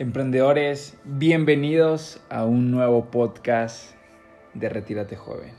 Emprendedores, 0.00 0.96
bienvenidos 1.04 2.22
a 2.30 2.46
un 2.46 2.70
nuevo 2.70 3.10
podcast 3.10 3.94
de 4.54 4.70
Retírate 4.70 5.14
Joven. 5.14 5.52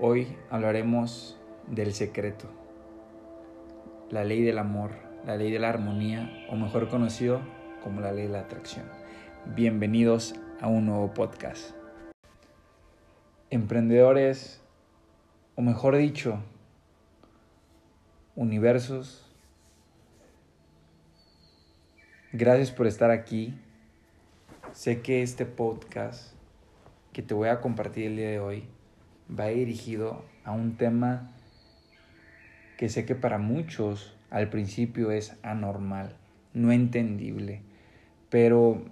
Hoy 0.00 0.36
hablaremos 0.50 1.38
del 1.68 1.94
secreto, 1.94 2.50
la 4.10 4.24
ley 4.24 4.42
del 4.42 4.58
amor, 4.58 4.90
la 5.24 5.36
ley 5.36 5.52
de 5.52 5.60
la 5.60 5.68
armonía, 5.68 6.48
o 6.50 6.56
mejor 6.56 6.88
conocido 6.88 7.42
como 7.84 8.00
la 8.00 8.10
ley 8.10 8.26
de 8.26 8.32
la 8.32 8.40
atracción. 8.40 8.86
Bienvenidos 9.54 10.34
a 10.60 10.66
un 10.66 10.86
nuevo 10.86 11.14
podcast. 11.14 11.76
Emprendedores, 13.50 14.60
o 15.54 15.62
mejor 15.62 15.96
dicho, 15.96 16.40
universos, 18.34 19.27
Gracias 22.34 22.70
por 22.70 22.86
estar 22.86 23.10
aquí. 23.10 23.54
Sé 24.74 25.00
que 25.00 25.22
este 25.22 25.46
podcast 25.46 26.34
que 27.14 27.22
te 27.22 27.32
voy 27.32 27.48
a 27.48 27.62
compartir 27.62 28.04
el 28.04 28.16
día 28.16 28.28
de 28.28 28.38
hoy 28.38 28.64
va 29.30 29.46
dirigido 29.46 30.26
a 30.44 30.52
un 30.52 30.76
tema 30.76 31.32
que 32.76 32.90
sé 32.90 33.06
que 33.06 33.14
para 33.14 33.38
muchos 33.38 34.14
al 34.28 34.50
principio 34.50 35.10
es 35.10 35.38
anormal, 35.42 36.16
no 36.52 36.70
entendible, 36.70 37.62
pero 38.28 38.84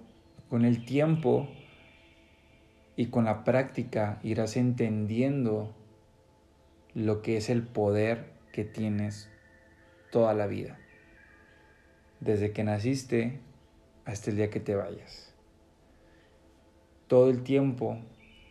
con 0.49 0.65
el 0.65 0.83
tiempo 0.83 1.47
y 2.95 3.05
con 3.05 3.25
la 3.25 3.43
práctica 3.43 4.17
irás 4.23 4.57
entendiendo 4.57 5.75
lo 6.95 7.21
que 7.21 7.37
es 7.37 7.51
el 7.51 7.61
poder 7.61 8.31
que 8.51 8.65
tienes 8.65 9.29
toda 10.09 10.33
la 10.33 10.47
vida 10.47 10.79
desde 12.19 12.51
que 12.51 12.63
naciste 12.63 13.39
hasta 14.05 14.29
el 14.29 14.37
día 14.37 14.49
que 14.49 14.59
te 14.59 14.75
vayas. 14.75 15.33
Todo 17.07 17.29
el 17.29 17.43
tiempo 17.43 17.99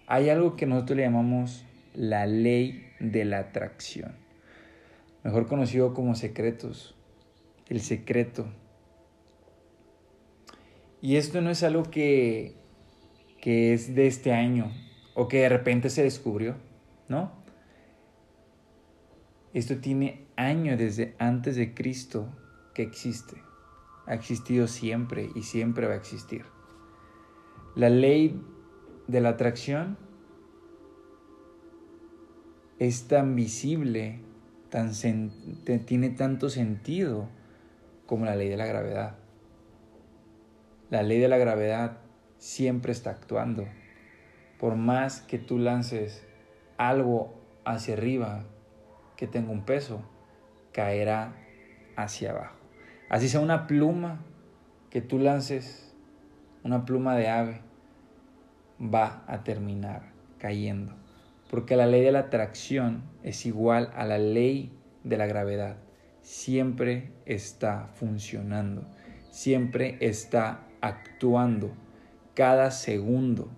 hay 0.06 0.30
algo 0.30 0.56
que 0.56 0.66
nosotros 0.66 0.96
le 0.96 1.02
llamamos 1.04 1.64
la 1.94 2.26
ley 2.26 2.90
de 3.00 3.24
la 3.24 3.38
atracción, 3.38 4.14
mejor 5.24 5.46
conocido 5.46 5.94
como 5.94 6.14
secretos, 6.14 6.94
el 7.68 7.80
secreto. 7.80 8.46
Y 11.00 11.16
esto 11.16 11.40
no 11.40 11.50
es 11.50 11.62
algo 11.62 11.84
que, 11.84 12.54
que 13.40 13.72
es 13.72 13.94
de 13.94 14.06
este 14.06 14.32
año 14.32 14.72
o 15.14 15.28
que 15.28 15.38
de 15.38 15.48
repente 15.48 15.90
se 15.90 16.02
descubrió, 16.02 16.56
¿no? 17.08 17.32
Esto 19.54 19.78
tiene 19.78 20.26
años 20.36 20.78
desde 20.78 21.14
antes 21.18 21.56
de 21.56 21.72
Cristo 21.72 22.28
que 22.74 22.82
existe 22.82 23.45
ha 24.06 24.14
existido 24.14 24.66
siempre 24.66 25.30
y 25.34 25.42
siempre 25.42 25.86
va 25.86 25.94
a 25.94 25.96
existir. 25.96 26.44
La 27.74 27.90
ley 27.90 28.40
de 29.06 29.20
la 29.20 29.30
atracción 29.30 29.98
es 32.78 33.08
tan 33.08 33.34
visible, 33.36 34.20
tan 34.70 34.92
tiene 35.86 36.10
tanto 36.10 36.48
sentido 36.48 37.28
como 38.06 38.24
la 38.24 38.36
ley 38.36 38.48
de 38.48 38.56
la 38.56 38.66
gravedad. 38.66 39.18
La 40.90 41.02
ley 41.02 41.18
de 41.18 41.28
la 41.28 41.38
gravedad 41.38 41.98
siempre 42.38 42.92
está 42.92 43.10
actuando. 43.10 43.66
Por 44.58 44.76
más 44.76 45.20
que 45.20 45.38
tú 45.38 45.58
lances 45.58 46.24
algo 46.78 47.34
hacia 47.64 47.94
arriba 47.94 48.44
que 49.16 49.26
tenga 49.26 49.50
un 49.50 49.64
peso, 49.64 50.02
caerá 50.72 51.34
hacia 51.96 52.30
abajo. 52.30 52.55
Así 53.08 53.28
sea 53.28 53.40
una 53.40 53.66
pluma 53.66 54.18
que 54.90 55.00
tú 55.00 55.18
lances, 55.18 55.94
una 56.64 56.84
pluma 56.84 57.16
de 57.16 57.28
ave, 57.28 57.60
va 58.80 59.22
a 59.26 59.44
terminar 59.44 60.10
cayendo. 60.38 60.92
Porque 61.50 61.76
la 61.76 61.86
ley 61.86 62.02
de 62.02 62.10
la 62.10 62.20
atracción 62.20 63.04
es 63.22 63.46
igual 63.46 63.92
a 63.94 64.04
la 64.04 64.18
ley 64.18 64.72
de 65.04 65.16
la 65.16 65.26
gravedad. 65.26 65.76
Siempre 66.22 67.12
está 67.24 67.88
funcionando, 67.94 68.82
siempre 69.30 69.96
está 70.00 70.66
actuando. 70.80 71.72
Cada 72.34 72.72
segundo 72.72 73.48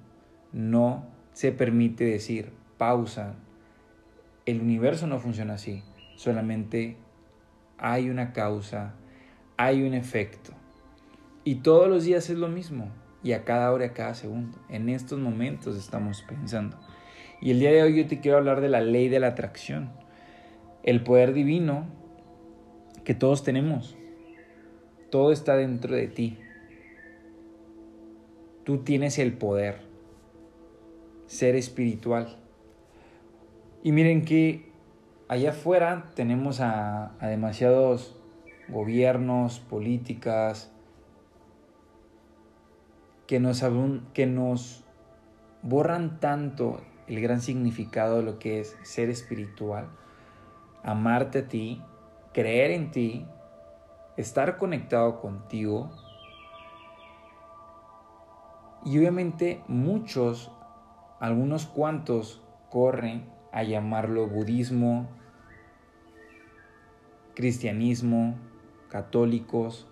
no 0.52 1.06
se 1.32 1.52
permite 1.52 2.04
decir 2.04 2.52
pausa. 2.76 3.36
El 4.44 4.60
universo 4.60 5.06
no 5.06 5.18
funciona 5.18 5.54
así. 5.54 5.82
Solamente 6.16 6.98
hay 7.78 8.10
una 8.10 8.34
causa 8.34 8.94
hay 9.58 9.82
un 9.82 9.92
efecto. 9.92 10.52
Y 11.44 11.56
todos 11.56 11.88
los 11.88 12.04
días 12.04 12.30
es 12.30 12.38
lo 12.38 12.48
mismo. 12.48 12.90
Y 13.22 13.32
a 13.32 13.44
cada 13.44 13.70
hora, 13.72 13.86
a 13.86 13.92
cada 13.92 14.14
segundo. 14.14 14.56
En 14.70 14.88
estos 14.88 15.18
momentos 15.18 15.76
estamos 15.76 16.22
pensando. 16.22 16.78
Y 17.42 17.50
el 17.50 17.58
día 17.58 17.72
de 17.72 17.82
hoy 17.82 17.96
yo 17.96 18.06
te 18.06 18.20
quiero 18.20 18.38
hablar 18.38 18.60
de 18.60 18.68
la 18.68 18.80
ley 18.80 19.08
de 19.08 19.20
la 19.20 19.28
atracción. 19.28 19.90
El 20.84 21.02
poder 21.02 21.32
divino 21.32 21.86
que 23.04 23.14
todos 23.14 23.42
tenemos. 23.42 23.96
Todo 25.10 25.32
está 25.32 25.56
dentro 25.56 25.94
de 25.94 26.06
ti. 26.06 26.38
Tú 28.64 28.78
tienes 28.78 29.18
el 29.18 29.32
poder. 29.32 29.80
Ser 31.26 31.56
espiritual. 31.56 32.36
Y 33.82 33.90
miren 33.90 34.24
que 34.24 34.70
allá 35.26 35.50
afuera 35.50 36.12
tenemos 36.14 36.60
a, 36.60 37.16
a 37.18 37.26
demasiados 37.26 38.17
gobiernos, 38.68 39.60
políticas, 39.60 40.70
que 43.26 43.40
nos, 43.40 43.62
que 44.14 44.26
nos 44.26 44.84
borran 45.62 46.20
tanto 46.20 46.80
el 47.06 47.20
gran 47.20 47.40
significado 47.40 48.16
de 48.16 48.22
lo 48.22 48.38
que 48.38 48.60
es 48.60 48.76
ser 48.82 49.10
espiritual, 49.10 49.88
amarte 50.82 51.40
a 51.40 51.48
ti, 51.48 51.82
creer 52.32 52.70
en 52.70 52.90
ti, 52.90 53.26
estar 54.16 54.56
conectado 54.56 55.20
contigo. 55.20 55.90
Y 58.84 58.98
obviamente 58.98 59.62
muchos, 59.68 60.50
algunos 61.20 61.66
cuantos, 61.66 62.42
corren 62.70 63.26
a 63.52 63.62
llamarlo 63.62 64.26
budismo, 64.28 65.08
cristianismo, 67.34 68.36
católicos, 68.88 69.86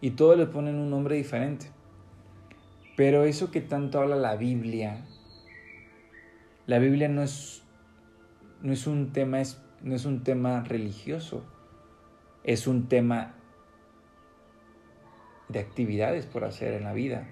y 0.00 0.10
todos 0.10 0.36
le 0.36 0.46
ponen 0.46 0.76
un 0.76 0.90
nombre 0.90 1.16
diferente. 1.16 1.66
Pero 2.96 3.24
eso 3.24 3.50
que 3.50 3.60
tanto 3.60 4.00
habla 4.00 4.16
la 4.16 4.36
Biblia, 4.36 5.04
la 6.66 6.78
Biblia 6.78 7.08
no 7.08 7.22
es, 7.22 7.62
no 8.60 8.72
es, 8.72 8.86
un, 8.86 9.12
tema, 9.12 9.38
no 9.82 9.94
es 9.94 10.04
un 10.04 10.22
tema 10.24 10.62
religioso, 10.64 11.44
es 12.44 12.66
un 12.66 12.88
tema 12.88 13.34
de 15.48 15.60
actividades 15.60 16.26
por 16.26 16.44
hacer 16.44 16.74
en 16.74 16.84
la 16.84 16.92
vida. 16.92 17.28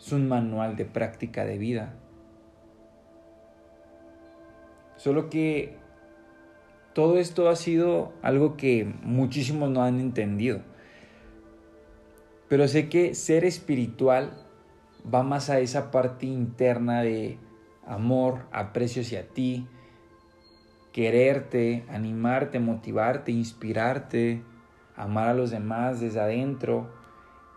Es 0.00 0.12
un 0.12 0.28
manual 0.28 0.76
de 0.76 0.86
práctica 0.86 1.44
de 1.44 1.58
vida. 1.58 1.94
Solo 4.96 5.28
que 5.28 5.79
todo 6.94 7.18
esto 7.18 7.48
ha 7.48 7.56
sido 7.56 8.12
algo 8.22 8.56
que 8.56 8.92
muchísimos 9.02 9.70
no 9.70 9.82
han 9.82 10.00
entendido. 10.00 10.60
Pero 12.48 12.66
sé 12.66 12.88
que 12.88 13.14
ser 13.14 13.44
espiritual 13.44 14.32
va 15.12 15.22
más 15.22 15.50
a 15.50 15.60
esa 15.60 15.90
parte 15.90 16.26
interna 16.26 17.02
de 17.02 17.38
amor, 17.86 18.46
aprecio 18.50 19.02
hacia 19.02 19.28
ti, 19.28 19.68
quererte, 20.92 21.84
animarte, 21.88 22.58
motivarte, 22.58 23.30
inspirarte, 23.30 24.42
amar 24.96 25.28
a 25.28 25.34
los 25.34 25.52
demás 25.52 26.00
desde 26.00 26.20
adentro, 26.20 26.90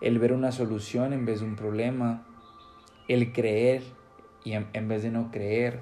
el 0.02 0.20
ver 0.20 0.34
una 0.34 0.52
solución 0.52 1.12
en 1.12 1.26
vez 1.26 1.40
de 1.40 1.47
un 1.47 1.56
problema, 1.56 2.28
el 3.08 3.34
creer 3.34 3.82
y 4.44 4.53
en, 4.53 4.88
vez 4.88 5.02
de 5.02 5.09
no 5.09 5.32
creer, 5.32 5.79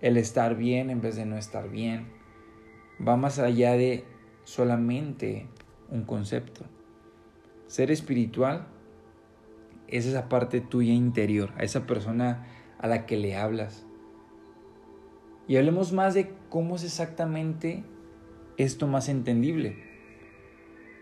el 0.00 0.16
estar 0.16 0.56
bien 0.56 0.88
en 0.88 1.02
vez 1.02 1.16
de 1.16 1.26
no 1.26 1.36
estar 1.36 1.68
bien 1.68 2.23
va 3.06 3.16
más 3.16 3.38
allá 3.38 3.72
de 3.72 4.04
solamente 4.44 5.46
un 5.90 6.04
concepto. 6.04 6.64
Ser 7.66 7.90
espiritual 7.90 8.66
es 9.88 10.06
esa 10.06 10.28
parte 10.28 10.60
tuya 10.60 10.92
interior, 10.92 11.52
a 11.56 11.62
esa 11.62 11.86
persona 11.86 12.46
a 12.78 12.86
la 12.86 13.06
que 13.06 13.16
le 13.16 13.36
hablas. 13.36 13.86
Y 15.46 15.56
hablemos 15.56 15.92
más 15.92 16.14
de 16.14 16.32
cómo 16.48 16.76
es 16.76 16.84
exactamente 16.84 17.84
esto 18.56 18.86
más 18.86 19.08
entendible. 19.08 19.76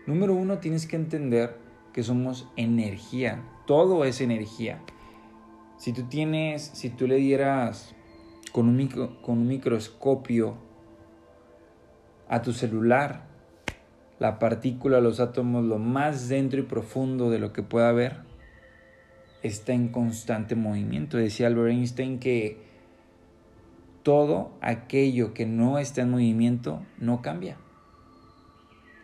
Número 0.05 0.33
uno, 0.33 0.59
tienes 0.59 0.85
que 0.85 0.97
entender 0.97 1.57
que 1.93 2.03
somos 2.03 2.49
energía. 2.57 3.43
Todo 3.65 4.03
es 4.03 4.19
energía. 4.19 4.81
Si 5.77 5.93
tú 5.93 6.03
tienes, 6.03 6.63
si 6.73 6.89
tú 6.89 7.07
le 7.07 7.15
dieras 7.15 7.95
con 8.51 8.67
un, 8.67 8.87
con 9.21 9.37
un 9.37 9.47
microscopio 9.47 10.57
a 12.33 12.41
tu 12.41 12.51
celular 12.51 13.21
la 14.17 14.39
partícula, 14.39 14.99
los 15.01 15.19
átomos, 15.19 15.63
lo 15.63 15.77
más 15.77 16.29
dentro 16.29 16.59
y 16.59 16.63
profundo 16.63 17.29
de 17.29 17.37
lo 17.37 17.53
que 17.53 17.61
pueda 17.61 17.89
haber, 17.89 18.21
está 19.43 19.73
en 19.73 19.89
constante 19.89 20.55
movimiento. 20.55 21.17
Decía 21.17 21.45
Albert 21.45 21.73
Einstein 21.73 22.17
que 22.19 22.57
todo 24.01 24.51
aquello 24.61 25.35
que 25.35 25.45
no 25.45 25.77
está 25.77 26.01
en 26.01 26.09
movimiento 26.09 26.83
no 26.97 27.21
cambia. 27.21 27.57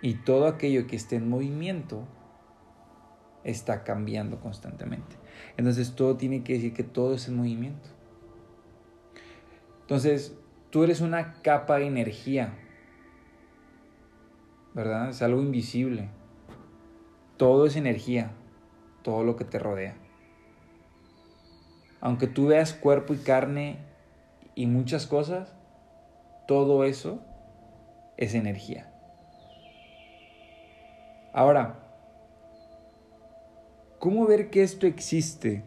Y 0.02 0.16
todo 0.16 0.48
aquello 0.48 0.88
que 0.88 0.96
esté 0.96 1.18
en 1.18 1.30
movimiento 1.30 2.08
está 3.44 3.84
cambiando 3.84 4.40
constantemente. 4.40 5.18
Entonces 5.56 5.94
todo 5.94 6.18
tiene 6.18 6.44
que 6.44 6.54
decir 6.54 6.74
que 6.74 6.84
todo 6.84 7.14
es 7.14 7.28
en 7.28 7.36
movimiento. 7.36 7.90
Entonces, 9.81 10.36
tú 10.70 10.84
eres 10.84 11.02
una 11.02 11.42
capa 11.42 11.78
de 11.78 11.88
energía, 11.88 12.54
¿verdad? 14.74 15.10
Es 15.10 15.21
algo 15.21 15.42
invisible. 15.42 16.10
Todo 17.38 17.66
es 17.66 17.75
energía, 17.75 18.31
todo 19.01 19.24
lo 19.24 19.36
que 19.36 19.45
te 19.45 19.60
rodea. 19.60 19.95
Aunque 22.01 22.27
tú 22.27 22.48
veas 22.48 22.74
cuerpo 22.74 23.13
y 23.13 23.18
carne 23.18 23.77
y 24.56 24.68
muchas 24.68 25.07
cosas, 25.07 25.54
todo 26.48 26.83
eso 26.83 27.21
es 28.18 28.33
energía. 28.33 28.92
Ahora, 31.33 31.80
¿cómo 34.00 34.25
ver 34.25 34.50
que 34.50 34.63
esto 34.63 34.88
existe? 34.88 35.63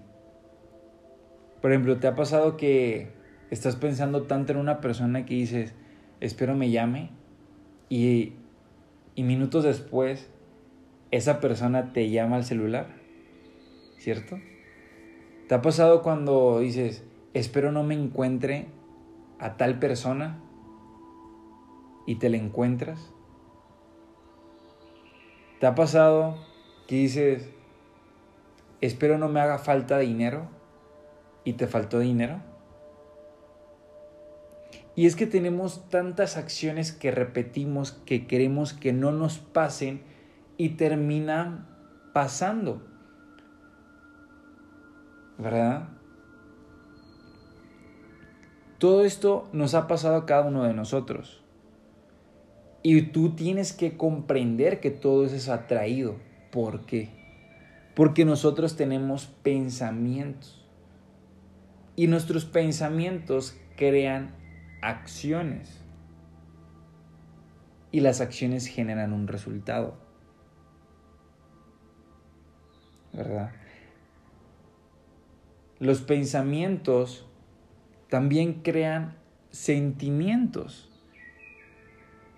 Por 1.60 1.70
ejemplo, 1.70 1.98
¿te 1.98 2.08
ha 2.08 2.16
pasado 2.16 2.56
que 2.56 3.12
estás 3.50 3.76
pensando 3.76 4.24
tanto 4.24 4.52
en 4.52 4.58
una 4.58 4.80
persona 4.80 5.24
que 5.24 5.34
dices, 5.34 5.74
espero 6.20 6.56
me 6.56 6.70
llame? 6.70 7.10
Y, 7.88 8.34
y 9.14 9.22
minutos 9.22 9.64
después, 9.64 10.30
esa 11.10 11.40
persona 11.40 11.92
te 11.92 12.10
llama 12.10 12.36
al 12.36 12.44
celular, 12.44 12.86
¿cierto? 13.98 14.38
¿Te 15.48 15.54
ha 15.54 15.62
pasado 15.62 16.02
cuando 16.02 16.60
dices, 16.60 17.04
espero 17.34 17.72
no 17.72 17.82
me 17.82 17.94
encuentre 17.94 18.68
a 19.38 19.56
tal 19.56 19.78
persona 19.78 20.40
y 22.06 22.14
te 22.16 22.30
la 22.30 22.38
encuentras? 22.38 23.12
¿Te 25.60 25.66
ha 25.66 25.74
pasado 25.74 26.36
que 26.88 26.96
dices, 26.96 27.50
espero 28.80 29.18
no 29.18 29.28
me 29.28 29.40
haga 29.40 29.58
falta 29.58 29.98
dinero 29.98 30.48
y 31.44 31.52
te 31.52 31.66
faltó 31.66 31.98
dinero? 31.98 32.51
Y 34.94 35.06
es 35.06 35.16
que 35.16 35.26
tenemos 35.26 35.88
tantas 35.88 36.36
acciones 36.36 36.92
que 36.92 37.10
repetimos 37.10 37.92
que 37.92 38.26
queremos 38.26 38.74
que 38.74 38.92
no 38.92 39.10
nos 39.10 39.38
pasen 39.38 40.02
y 40.58 40.70
terminan 40.70 41.66
pasando. 42.12 42.82
¿Verdad? 45.38 45.88
Todo 48.78 49.04
esto 49.04 49.48
nos 49.52 49.74
ha 49.74 49.86
pasado 49.86 50.16
a 50.16 50.26
cada 50.26 50.46
uno 50.46 50.64
de 50.64 50.74
nosotros. 50.74 51.42
Y 52.82 53.00
tú 53.02 53.30
tienes 53.30 53.72
que 53.72 53.96
comprender 53.96 54.80
que 54.80 54.90
todo 54.90 55.24
eso 55.24 55.36
es 55.36 55.48
atraído. 55.48 56.16
¿Por 56.50 56.84
qué? 56.84 57.08
Porque 57.94 58.24
nosotros 58.24 58.76
tenemos 58.76 59.26
pensamientos. 59.26 60.68
Y 61.94 62.08
nuestros 62.08 62.44
pensamientos 62.44 63.56
crean 63.76 64.34
acciones. 64.82 65.80
Y 67.90 68.00
las 68.00 68.20
acciones 68.20 68.66
generan 68.66 69.12
un 69.12 69.28
resultado. 69.28 69.96
¿Verdad? 73.12 73.52
Los 75.78 76.00
pensamientos 76.02 77.26
también 78.08 78.62
crean 78.62 79.16
sentimientos 79.50 80.88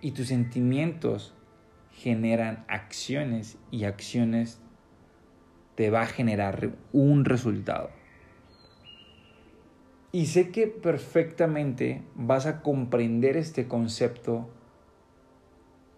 y 0.01 0.13
tus 0.13 0.29
sentimientos 0.29 1.35
generan 1.93 2.65
acciones 2.69 3.59
y 3.71 3.85
acciones 3.85 4.61
te 5.77 5.91
va 5.91 6.03
a 6.03 6.07
generar 6.07 6.73
un 6.93 7.25
resultado. 7.25 7.91
Y 10.15 10.27
sé 10.27 10.51
que 10.51 10.69
perfectamente 10.69 12.05
vas 12.15 12.47
a 12.47 12.63
comprender 12.63 13.37
este 13.37 13.67
concepto 13.67 14.49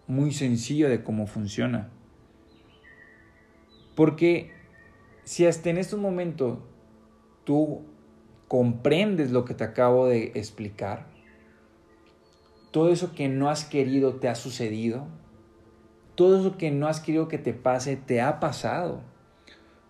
muy 0.07 0.31
sencillo 0.31 0.89
de 0.89 1.03
cómo 1.03 1.27
funciona. 1.27 1.91
Porque 3.95 4.49
si 5.23 5.45
hasta 5.45 5.69
en 5.69 5.77
este 5.77 5.97
momento 5.97 6.65
tú 7.43 7.83
comprendes 8.47 9.29
lo 9.29 9.45
que 9.45 9.53
te 9.53 9.65
acabo 9.65 10.07
de 10.07 10.31
explicar, 10.33 11.05
todo 12.71 12.89
eso 12.89 13.13
que 13.13 13.29
no 13.29 13.51
has 13.51 13.65
querido 13.65 14.15
te 14.15 14.29
ha 14.29 14.33
sucedido, 14.33 15.05
todo 16.15 16.39
eso 16.39 16.57
que 16.57 16.71
no 16.71 16.87
has 16.87 17.01
querido 17.01 17.27
que 17.27 17.37
te 17.37 17.53
pase 17.53 17.97
te 17.97 18.19
ha 18.19 18.39
pasado, 18.39 19.03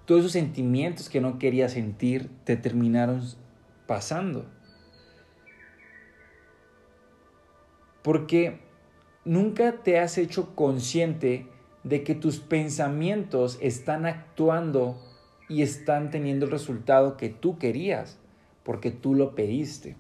todos 0.04 0.20
esos 0.20 0.34
sentimientos 0.34 1.08
que 1.08 1.22
no 1.22 1.40
querías 1.40 1.72
sentir 1.72 2.30
te 2.44 2.58
terminaron 2.58 3.22
pasando. 3.88 4.46
Porque 8.04 8.60
nunca 9.26 9.84
te 9.84 10.00
has 10.00 10.18
hecho 10.18 10.56
consciente 10.56 11.48
de 11.84 12.04
que 12.04 12.16
tus 12.16 12.40
pensamientos 12.40 13.58
están 13.62 14.06
actuando 14.06 15.02
y 15.50 15.62
están 15.62 16.12
teniendo 16.12 16.46
el 16.46 16.52
resultado 16.52 17.18
que 17.18 17.30
tú 17.30 17.58
querías, 17.58 18.20
porque 18.64 18.92
tú 18.92 19.16
lo 19.16 19.36
pediste. 19.36 19.96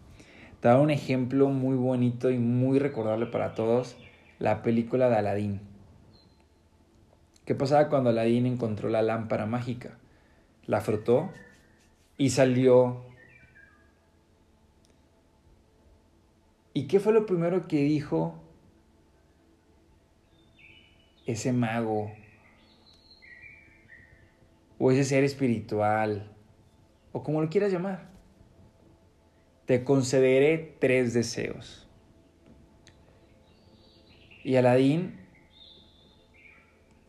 Te 0.60 0.74
un 0.74 0.90
ejemplo 0.90 1.50
muy 1.50 1.76
bonito 1.76 2.30
y 2.30 2.40
muy 2.40 2.80
recordable 2.80 3.28
para 3.28 3.54
todos, 3.54 3.96
la 4.40 4.64
película 4.64 5.10
de 5.10 5.16
Aladdin. 5.16 5.62
¿Qué 7.46 7.56
pasaba 7.56 7.88
cuando 7.88 8.10
Aladdin 8.10 8.46
encontró 8.46 8.90
la 8.90 9.02
lámpara 9.02 9.46
mágica? 9.46 9.98
La 10.66 10.82
frotó 10.82 11.30
y 12.18 12.32
salió. 12.32 13.06
¿Y 16.78 16.86
qué 16.86 17.00
fue 17.00 17.12
lo 17.12 17.26
primero 17.26 17.68
que 17.68 17.78
dijo 17.78 18.36
ese 21.26 21.52
mago? 21.52 22.12
O 24.78 24.92
ese 24.92 25.04
ser 25.04 25.24
espiritual, 25.24 26.32
o 27.14 27.24
como 27.24 27.42
lo 27.42 27.50
quieras 27.50 27.72
llamar 27.72 28.12
te 29.66 29.84
concederé 29.84 30.78
tres 30.80 31.16
deseos. 31.16 31.88
Y 34.44 34.56
Aladín 34.58 35.16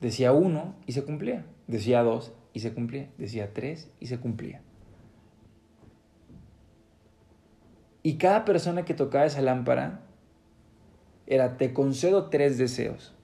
decía 0.00 0.32
uno 0.32 0.76
y 0.86 0.92
se 0.92 1.04
cumplía, 1.04 1.44
decía 1.66 2.02
dos 2.02 2.32
y 2.54 2.60
se 2.60 2.72
cumplía, 2.72 3.10
decía 3.18 3.52
tres 3.52 3.90
y 4.00 4.06
se 4.06 4.18
cumplía. 4.18 4.62
Y 8.08 8.14
cada 8.14 8.46
persona 8.46 8.86
que 8.86 8.94
tocaba 8.94 9.26
esa 9.26 9.42
lámpara 9.42 10.00
era, 11.26 11.58
te 11.58 11.74
concedo 11.74 12.30
tres 12.30 12.56
deseos. 12.56 13.14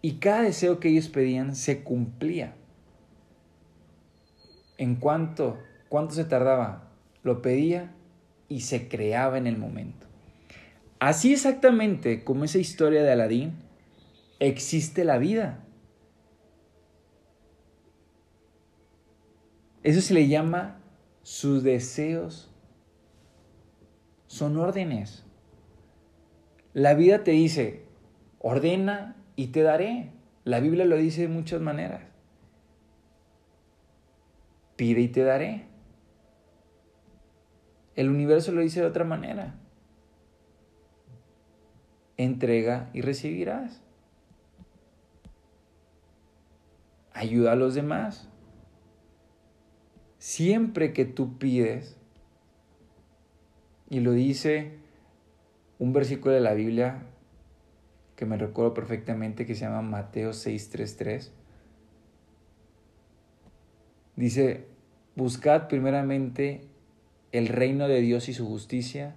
Y 0.00 0.12
cada 0.12 0.40
deseo 0.40 0.80
que 0.80 0.88
ellos 0.88 1.10
pedían 1.10 1.54
se 1.54 1.84
cumplía. 1.84 2.54
¿En 4.78 4.96
cuánto? 4.96 5.58
¿Cuánto 5.90 6.14
se 6.14 6.24
tardaba? 6.24 6.88
lo 7.24 7.42
pedía 7.42 7.92
y 8.48 8.60
se 8.60 8.88
creaba 8.88 9.36
en 9.36 9.46
el 9.46 9.58
momento. 9.58 10.06
Así 10.98 11.34
exactamente 11.34 12.24
como 12.24 12.44
esa 12.44 12.56
historia 12.56 13.02
de 13.02 13.12
Aladín, 13.12 13.52
existe 14.40 15.04
la 15.04 15.18
vida. 15.18 15.62
Eso 19.82 20.00
se 20.00 20.14
le 20.14 20.26
llama 20.26 20.80
sus 21.22 21.62
deseos 21.62 22.50
son 24.36 24.56
órdenes. 24.58 25.24
La 26.74 26.94
vida 26.94 27.24
te 27.24 27.30
dice, 27.30 27.84
ordena 28.38 29.16
y 29.34 29.48
te 29.48 29.62
daré. 29.62 30.12
La 30.44 30.60
Biblia 30.60 30.84
lo 30.84 30.96
dice 30.96 31.22
de 31.22 31.28
muchas 31.28 31.60
maneras. 31.60 32.02
Pide 34.76 35.00
y 35.00 35.08
te 35.08 35.22
daré. 35.22 35.66
El 37.94 38.10
universo 38.10 38.52
lo 38.52 38.60
dice 38.60 38.80
de 38.80 38.86
otra 38.86 39.04
manera. 39.04 39.58
Entrega 42.18 42.90
y 42.92 43.00
recibirás. 43.00 43.82
Ayuda 47.14 47.52
a 47.52 47.56
los 47.56 47.74
demás. 47.74 48.28
Siempre 50.18 50.92
que 50.92 51.06
tú 51.06 51.38
pides, 51.38 51.96
y 53.88 54.00
lo 54.00 54.12
dice 54.12 54.72
un 55.78 55.92
versículo 55.92 56.34
de 56.34 56.40
la 56.40 56.54
Biblia 56.54 57.02
que 58.16 58.26
me 58.26 58.36
recuerdo 58.36 58.74
perfectamente 58.74 59.46
que 59.46 59.54
se 59.54 59.66
llama 59.66 59.82
Mateo 59.82 60.32
633. 60.32 61.32
Dice, 64.16 64.66
buscad 65.14 65.68
primeramente 65.68 66.62
el 67.32 67.48
reino 67.48 67.86
de 67.88 68.00
Dios 68.00 68.30
y 68.30 68.34
su 68.34 68.46
justicia, 68.46 69.14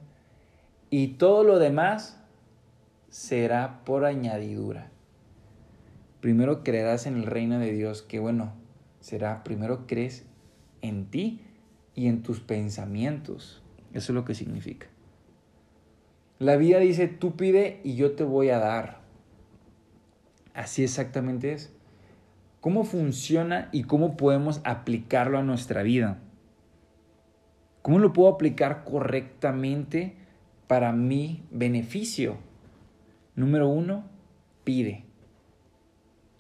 y 0.89 1.09
todo 1.09 1.43
lo 1.43 1.59
demás 1.59 2.19
será 3.09 3.85
por 3.85 4.03
añadidura. 4.03 4.91
Primero 6.19 6.63
creerás 6.63 7.05
en 7.05 7.15
el 7.15 7.23
reino 7.23 7.59
de 7.59 7.71
Dios, 7.71 8.01
que 8.01 8.19
bueno, 8.19 8.53
será, 8.99 9.43
primero 9.45 9.87
crees 9.87 10.25
en 10.81 11.05
ti 11.05 11.41
y 11.95 12.07
en 12.07 12.21
tus 12.21 12.41
pensamientos. 12.41 13.63
Eso 13.93 14.11
es 14.11 14.15
lo 14.15 14.25
que 14.25 14.35
significa. 14.35 14.87
La 16.39 16.55
vida 16.55 16.79
dice, 16.79 17.07
tú 17.07 17.35
pide 17.35 17.81
y 17.83 17.95
yo 17.95 18.13
te 18.13 18.23
voy 18.23 18.49
a 18.49 18.59
dar. 18.59 18.99
Así 20.53 20.83
exactamente 20.83 21.51
es. 21.51 21.73
¿Cómo 22.61 22.83
funciona 22.83 23.69
y 23.71 23.83
cómo 23.83 24.17
podemos 24.17 24.61
aplicarlo 24.63 25.37
a 25.37 25.43
nuestra 25.43 25.83
vida? 25.83 26.19
¿Cómo 27.81 27.99
lo 27.99 28.13
puedo 28.13 28.29
aplicar 28.29 28.83
correctamente 28.83 30.15
para 30.67 30.91
mi 30.91 31.43
beneficio? 31.51 32.37
Número 33.35 33.69
uno, 33.69 34.05
pide. 34.63 35.05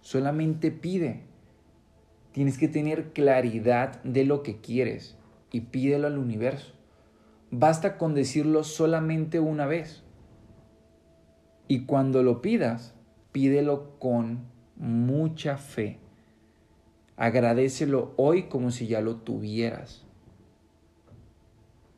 Solamente 0.01 0.71
pide. 0.71 1.21
Tienes 2.31 2.57
que 2.57 2.67
tener 2.67 3.11
claridad 3.13 4.01
de 4.03 4.25
lo 4.25 4.43
que 4.43 4.61
quieres 4.61 5.17
y 5.51 5.61
pídelo 5.61 6.07
al 6.07 6.17
universo. 6.17 6.78
Basta 7.51 7.97
con 7.97 8.13
decirlo 8.13 8.63
solamente 8.63 9.39
una 9.39 9.65
vez. 9.65 10.03
Y 11.67 11.85
cuando 11.85 12.23
lo 12.23 12.41
pidas, 12.41 12.93
pídelo 13.31 13.97
con 13.99 14.45
mucha 14.75 15.57
fe. 15.57 15.97
Agradecelo 17.17 18.13
hoy 18.17 18.43
como 18.43 18.71
si 18.71 18.87
ya 18.87 19.01
lo 19.01 19.17
tuvieras. 19.17 20.05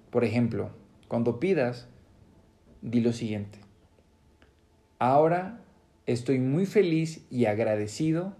Por 0.09 0.23
ejemplo, 0.23 0.71
cuando 1.07 1.39
pidas, 1.39 1.87
di 2.81 3.01
lo 3.01 3.13
siguiente. 3.13 3.59
Ahora 4.99 5.61
estoy 6.05 6.39
muy 6.39 6.65
feliz 6.65 7.25
y 7.29 7.45
agradecido 7.45 8.35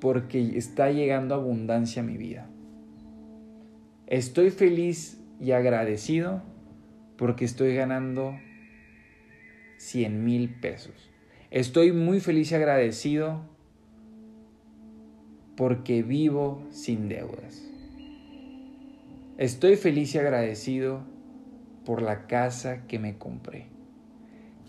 porque 0.00 0.56
está 0.56 0.90
llegando 0.90 1.34
abundancia 1.34 2.02
a 2.02 2.04
mi 2.04 2.16
vida. 2.16 2.48
Estoy 4.08 4.50
feliz 4.50 5.20
y 5.38 5.52
agradecido 5.52 6.42
porque 7.18 7.44
estoy 7.44 7.74
ganando 7.74 8.38
100 9.76 10.24
mil 10.24 10.48
pesos. 10.48 11.10
Estoy 11.50 11.92
muy 11.92 12.18
feliz 12.20 12.50
y 12.50 12.54
agradecido 12.54 13.42
porque 15.58 16.02
vivo 16.02 16.66
sin 16.70 17.10
deudas. 17.10 17.62
Estoy 19.36 19.76
feliz 19.76 20.14
y 20.14 20.18
agradecido 20.18 21.02
por 21.84 22.00
la 22.00 22.26
casa 22.26 22.86
que 22.86 22.98
me 22.98 23.18
compré. 23.18 23.66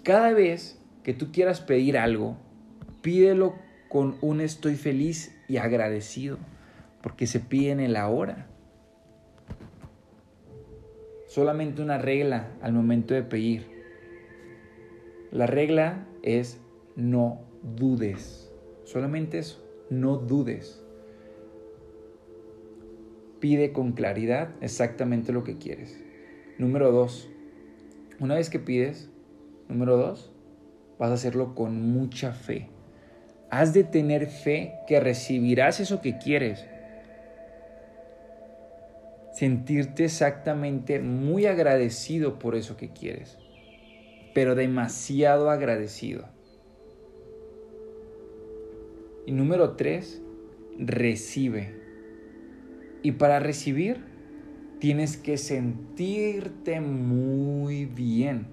Cada 0.04 0.34
vez 0.34 0.82
que 1.02 1.14
tú 1.14 1.32
quieras 1.32 1.62
pedir 1.62 1.98
algo, 1.98 2.36
pídelo 3.02 3.56
con 3.88 4.18
un 4.20 4.42
estoy 4.42 4.76
feliz 4.76 5.34
y 5.48 5.58
agradecido, 5.58 6.40
porque 7.02 7.26
se 7.26 7.40
pide 7.40 7.72
en 7.72 7.80
el 7.80 7.96
ahora. 7.96 8.50
Solamente 11.30 11.84
una 11.84 12.00
regla 12.00 12.58
al 12.60 12.74
momento 12.74 13.14
de 13.14 13.22
pedir. 13.22 13.68
La 15.30 15.46
regla 15.46 16.08
es 16.24 16.60
no 16.96 17.42
dudes. 17.62 18.52
Solamente 18.84 19.38
eso, 19.38 19.64
no 19.92 20.18
dudes. 20.18 20.84
Pide 23.40 23.74
con 23.74 23.92
claridad 23.92 24.56
exactamente 24.60 25.32
lo 25.32 25.44
que 25.44 25.60
quieres. 25.60 26.04
Número 26.58 26.92
dos, 26.92 27.30
una 28.20 28.34
vez 28.34 28.50
que 28.50 28.58
pides, 28.58 29.12
número 29.68 29.98
dos, 29.98 30.32
vas 30.98 31.12
a 31.12 31.14
hacerlo 31.14 31.54
con 31.54 31.80
mucha 31.92 32.32
fe. 32.32 32.70
Has 33.52 33.72
de 33.72 33.84
tener 33.84 34.26
fe 34.26 34.80
que 34.88 35.00
recibirás 35.00 35.80
eso 35.80 36.02
que 36.02 36.18
quieres. 36.18 36.66
Sentirte 39.40 40.04
exactamente 40.04 41.00
muy 41.00 41.46
agradecido 41.46 42.40
por 42.40 42.56
eso 42.56 42.76
que 42.76 42.90
quieres, 42.90 43.38
pero 44.34 44.54
demasiado 44.54 45.50
agradecido. 45.50 46.26
Y 49.26 49.32
número 49.32 49.78
tres, 49.78 50.22
recibe. 50.78 51.74
Y 53.02 53.14
para 53.14 53.40
recibir, 53.40 54.04
tienes 54.80 55.16
que 55.16 55.38
sentirte 55.38 56.82
muy 56.82 57.86
bien. 57.86 58.46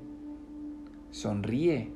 Sonríe. 1.10 1.90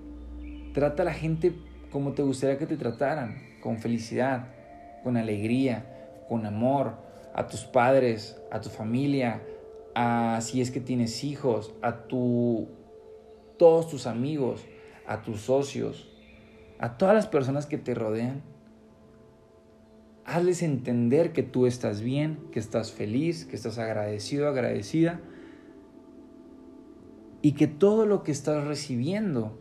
Trata 0.74 1.04
a 1.04 1.06
la 1.06 1.14
gente 1.14 1.52
como 1.92 2.10
te 2.10 2.22
gustaría 2.22 2.58
que 2.58 2.66
te 2.66 2.76
trataran, 2.76 3.36
con 3.62 3.78
felicidad, 3.78 4.48
con 5.04 5.16
alegría, 5.16 6.24
con 6.28 6.44
amor, 6.44 7.08
a 7.34 7.46
tus 7.46 7.64
padres, 7.64 8.40
a 8.50 8.60
tu 8.60 8.68
familia, 8.68 9.42
a 9.94 10.40
si 10.40 10.60
es 10.60 10.70
que 10.70 10.80
tienes 10.80 11.24
hijos, 11.24 11.74
a 11.82 12.06
tu 12.08 12.68
todos 13.58 13.88
tus 13.88 14.06
amigos, 14.06 14.64
a 15.06 15.22
tus 15.22 15.42
socios, 15.42 16.08
a 16.78 16.96
todas 16.96 17.14
las 17.14 17.26
personas 17.26 17.66
que 17.66 17.76
te 17.76 17.94
rodean. 17.94 18.42
Hazles 20.24 20.62
entender 20.62 21.32
que 21.32 21.42
tú 21.42 21.66
estás 21.66 22.00
bien, 22.00 22.38
que 22.52 22.58
estás 22.58 22.92
feliz, 22.92 23.44
que 23.44 23.56
estás 23.56 23.78
agradecido, 23.78 24.48
agradecida 24.48 25.20
y 27.42 27.52
que 27.52 27.66
todo 27.66 28.06
lo 28.06 28.22
que 28.22 28.32
estás 28.32 28.64
recibiendo 28.64 29.58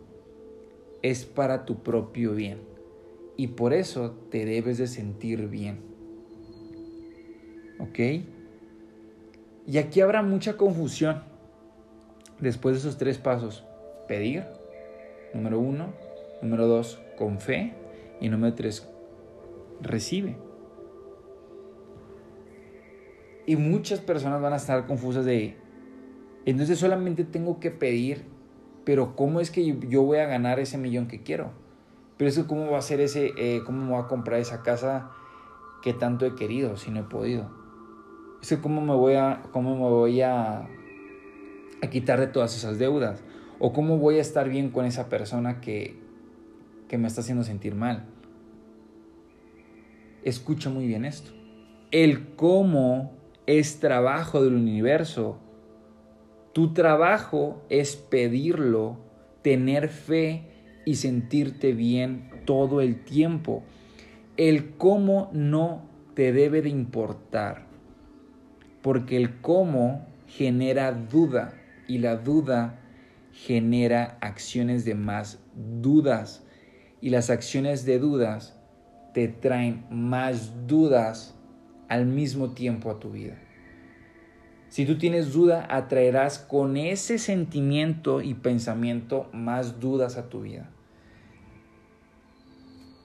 es 1.02 1.26
para 1.26 1.66
tu 1.66 1.82
propio 1.82 2.34
bien 2.34 2.60
y 3.40 3.48
por 3.48 3.74
eso 3.74 4.12
te 4.30 4.46
debes 4.46 4.78
de 4.78 4.88
sentir 4.88 5.48
bien. 5.48 5.88
¿Ok? 7.79 8.00
Y 9.65 9.77
aquí 9.77 10.01
habrá 10.01 10.21
mucha 10.21 10.57
confusión 10.57 11.24
después 12.39 12.75
de 12.75 12.79
esos 12.79 12.98
tres 12.98 13.17
pasos. 13.17 13.65
Pedir, 14.07 14.43
número 15.33 15.59
uno. 15.59 15.93
Número 16.41 16.67
dos, 16.67 17.01
con 17.17 17.39
fe. 17.39 17.74
Y 18.21 18.29
número 18.29 18.53
tres, 18.53 18.88
recibe. 19.81 20.38
Y 23.45 23.55
muchas 23.55 24.00
personas 24.00 24.41
van 24.41 24.53
a 24.53 24.57
estar 24.57 24.86
confusas 24.86 25.25
de, 25.25 25.57
entonces 26.45 26.77
solamente 26.77 27.24
tengo 27.24 27.59
que 27.59 27.71
pedir 27.71 28.25
pero 28.89 29.15
¿cómo 29.15 29.39
es 29.39 29.51
que 29.51 29.77
yo 29.88 30.01
voy 30.01 30.17
a 30.17 30.25
ganar 30.25 30.59
ese 30.59 30.79
millón 30.79 31.07
que 31.07 31.21
quiero? 31.21 31.51
Pero 32.17 32.27
es 32.27 32.36
que 32.36 32.48
¿cómo 32.48 32.71
va 32.71 32.79
a 32.79 32.81
ser 32.81 33.01
ese, 33.01 33.33
eh, 33.38 33.62
cómo 33.63 33.86
me 33.86 33.91
voy 33.91 34.01
a 34.01 34.07
comprar 34.07 34.39
esa 34.39 34.63
casa 34.63 35.12
que 35.83 35.93
tanto 35.93 36.25
he 36.25 36.33
querido 36.33 36.75
si 36.75 36.89
no 36.89 37.01
he 37.01 37.03
podido? 37.03 37.59
Es 38.41 38.58
¿cómo 38.58 38.81
me 38.81 38.93
voy 38.93 39.15
a, 39.15 39.41
cómo 39.51 39.75
me 39.75 39.89
voy 39.89 40.22
a, 40.22 40.67
a 41.81 41.89
quitar 41.89 42.19
de 42.19 42.27
todas 42.27 42.55
esas 42.55 42.79
deudas? 42.79 43.24
¿O 43.60 43.74
cómo 43.74 43.98
voy 43.98 44.17
a 44.17 44.22
estar 44.22 44.50
bien 44.50 44.69
con 44.69 44.86
esa 44.86 45.10
persona 45.10 45.60
que, 45.62 46.00
que 46.88 46.98
me 46.98 47.08
está 47.08 47.22
haciendo 47.22 47.43
sentir 47.43 47.75
mal? 47.75 48.05
Escucha 50.24 50.69
muy 50.69 50.88
bien 50.88 51.05
esto. 51.05 51.31
El 51.91 52.36
cómo 52.36 53.13
es 53.46 53.79
trabajo 53.79 54.43
del 54.43 54.53
universo 54.53 55.39
tu 56.60 56.74
trabajo 56.74 57.63
es 57.69 57.96
pedirlo, 57.96 58.98
tener 59.43 59.88
fe 59.88 60.43
y 60.86 60.96
sentirte 60.96 61.74
bien 61.74 62.29
todo 62.46 62.81
el 62.81 63.03
tiempo. 63.03 63.63
El 64.36 64.72
cómo 64.72 65.29
no 65.31 65.84
te 66.15 66.34
debe 66.34 66.62
de 66.62 66.67
importar, 66.67 67.67
porque 68.81 69.17
el 69.17 69.41
cómo 69.41 70.07
genera 70.27 70.91
duda 70.91 71.53
y 71.88 71.98
la 71.98 72.15
duda 72.15 72.79
genera 73.31 74.17
acciones 74.21 74.86
de 74.86 74.95
más 74.95 75.39
dudas 75.81 76.45
y 77.01 77.09
las 77.09 77.29
acciones 77.29 77.86
de 77.86 78.00
dudas 78.00 78.59
te 79.13 79.27
traen 79.27 79.86
más 79.89 80.67
dudas 80.67 81.36
al 81.88 82.05
mismo 82.05 82.51
tiempo 82.51 82.91
a 82.91 83.00
tu 83.00 83.12
vida. 83.12 83.38
Si 84.69 84.86
tú 84.86 84.98
tienes 85.00 85.33
duda, 85.33 85.65
atraerás 85.69 86.38
con 86.38 86.77
ese 86.77 87.17
sentimiento 87.17 88.21
y 88.21 88.36
pensamiento 88.36 89.27
más 89.33 89.79
dudas 89.79 90.15
a 90.17 90.29
tu 90.29 90.41
vida. 90.41 90.69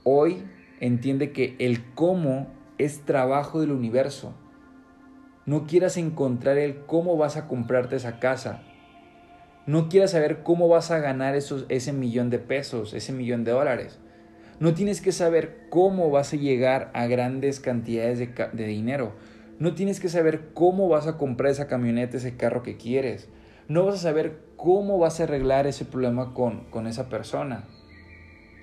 Hoy 0.03 0.45
entiende 0.81 1.33
que 1.33 1.57
el 1.59 1.83
cómo 1.95 2.49
es 2.77 3.07
trabajo 3.07 3.61
del 3.61 3.73
universo. 3.73 4.35
No 5.47 5.67
quieras 5.67 5.99
encontrar 5.99 6.57
el 6.57 6.87
cómo 6.87 7.17
vas 7.19 7.37
a 7.37 7.47
comprarte 7.49 7.97
esa 7.97 8.19
casa. 8.19 8.63
No 9.67 9.89
quieras 9.89 10.13
saber 10.13 10.43
cómo 10.43 10.69
vas 10.69 10.91
a 10.91 10.99
ganar 10.99 11.35
ese 11.35 11.93
millón 11.93 12.31
de 12.31 12.39
pesos, 12.39 12.95
ese 12.95 13.13
millón 13.13 13.45
de 13.45 13.53
dólares. 13.53 13.99
No 14.59 14.73
tienes 14.73 15.01
que 15.01 15.13
saber 15.13 15.67
cómo 15.69 16.11
vas 16.11 16.33
a 16.33 16.37
llegar 16.37 16.91
a 16.95 17.07
grandes 17.07 17.61
cantidades 17.61 18.19
de, 18.19 18.67
dinero. 18.67 19.13
No 19.59 19.75
tienes 19.75 20.01
que 20.01 20.09
saber 20.09 20.49
cómo 20.55 20.89
vas 20.89 21.07
a 21.07 21.19
comprar 21.19 21.51
esa 21.51 21.67
camioneta, 21.67 22.17
ese 22.17 22.37
carro 22.37 22.63
que 22.63 22.77
quieres. 22.77 23.29
No 23.69 23.85
vas 23.85 23.97
a 23.97 23.99
saber 23.99 24.39
cómo 24.57 24.99
vas 24.99 25.21
a 25.21 25.25
arreglar 25.25 25.67
ese 25.67 25.85
problema 25.85 26.33
con 26.35 26.87
esa 26.87 27.09
persona. 27.09 27.65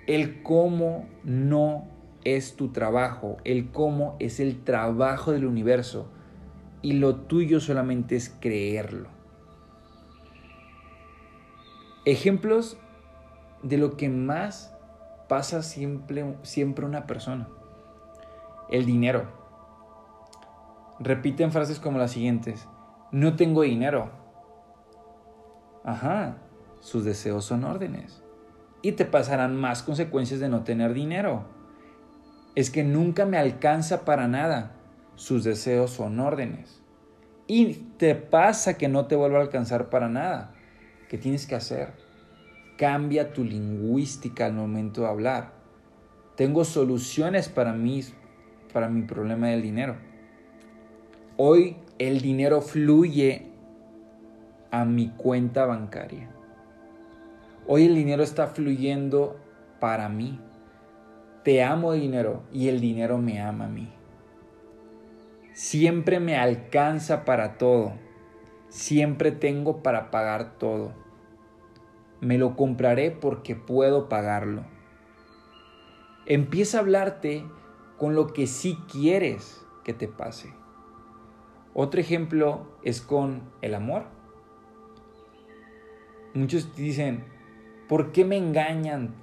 El 0.08 0.42
cómo 0.42 1.08
no 1.24 1.88
es 2.24 2.56
tu 2.56 2.72
trabajo. 2.72 3.38
El 3.44 3.70
cómo 3.70 4.16
es 4.20 4.40
el 4.40 4.64
trabajo 4.64 5.32
del 5.32 5.46
universo. 5.46 6.12
Y 6.82 6.94
lo 6.94 7.16
tuyo 7.16 7.60
solamente 7.60 8.16
es 8.16 8.30
creerlo. 8.30 9.10
Ejemplos 12.06 12.78
de 13.62 13.78
lo 13.78 13.96
que 13.96 14.10
más 14.10 14.76
pasa 15.30 15.62
siempre, 15.62 16.36
siempre 16.42 16.86
una 16.86 17.06
persona. 17.06 17.48
El 18.70 18.86
dinero. 18.86 19.28
Repiten 21.00 21.52
frases 21.52 21.80
como 21.80 22.00
las 22.00 22.12
siguientes. 22.12 22.68
No 23.12 23.36
tengo 23.36 23.62
dinero. 23.62 24.10
Ajá, 25.84 26.38
sus 26.80 27.06
deseos 27.06 27.46
son 27.46 27.64
órdenes. 27.64 28.24
Y 28.82 28.94
te 28.94 29.06
pasarán 29.06 29.56
más 29.56 29.84
consecuencias 29.84 30.40
de 30.40 30.50
no 30.50 30.64
tener 30.64 30.94
dinero. 30.94 31.46
Es 32.56 32.72
que 32.72 32.84
nunca 32.84 33.26
me 33.26 33.38
alcanza 33.38 34.06
para 34.06 34.28
nada. 34.28 34.74
Sus 35.22 35.44
deseos 35.44 35.92
son 35.92 36.20
órdenes. 36.20 36.82
Y 37.46 37.74
te 38.00 38.16
pasa 38.16 38.76
que 38.76 38.88
no 38.88 39.06
te 39.06 39.16
vuelva 39.16 39.38
a 39.38 39.42
alcanzar 39.44 39.92
para 39.92 40.10
nada. 40.10 40.56
¿Qué 41.10 41.20
tienes 41.20 41.46
que 41.46 41.54
hacer? 41.54 41.94
Cambia 42.76 43.32
tu 43.32 43.44
lingüística 43.44 44.48
al 44.48 44.54
momento 44.54 45.02
de 45.02 45.10
hablar. 45.10 45.54
Tengo 46.36 46.66
soluciones 46.66 47.50
para 47.50 47.72
mí, 47.72 48.04
para 48.74 48.90
mi 48.90 49.04
problema 49.04 49.50
del 49.50 49.62
dinero. 49.62 49.96
Hoy 51.38 51.78
el 52.00 52.20
dinero 52.22 52.60
fluye 52.60 53.46
a 54.72 54.86
mi 54.86 55.10
cuenta 55.10 55.68
bancaria. 55.68 56.32
Hoy 57.68 57.86
el 57.86 57.94
dinero 57.94 58.24
está 58.24 58.48
fluyendo 58.48 59.40
para 59.80 60.10
mí. 60.10 60.40
Te 61.44 61.62
amo 61.62 61.94
dinero 61.94 62.42
y 62.52 62.70
el 62.70 62.82
dinero 62.82 63.20
me 63.20 63.40
ama 63.40 63.66
a 63.66 63.70
mí. 63.70 64.01
Siempre 65.62 66.20
me 66.20 66.38
alcanza 66.38 67.24
para 67.24 67.58
todo. 67.58 67.94
Siempre 68.70 69.32
tengo 69.32 69.84
para 69.84 70.12
pagar 70.12 70.58
todo 70.58 70.94
me 72.22 72.38
lo 72.38 72.56
compraré 72.56 73.12
porque 73.12 73.56
puedo 73.56 74.08
pagarlo. 74.08 74.64
Empieza 76.28 76.78
a 76.78 76.82
hablarte 76.82 77.44
con 77.98 78.16
lo 78.16 78.28
que 78.32 78.48
sí 78.48 78.78
quieres 78.90 79.66
que 79.84 79.94
te 79.94 80.08
pase. 80.08 80.54
Otro 81.74 82.00
ejemplo 82.00 82.68
es 82.84 83.02
con 83.02 83.42
el 83.62 83.74
amor. 83.74 84.04
Muchos 86.36 86.76
dicen, 86.76 87.26
¿por 87.90 88.12
qué 88.12 88.24
me 88.24 88.38
engañan? 88.38 89.16